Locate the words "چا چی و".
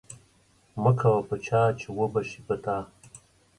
1.45-1.99